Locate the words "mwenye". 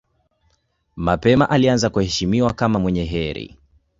2.79-3.03